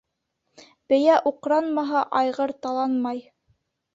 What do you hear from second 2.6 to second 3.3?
таланмай.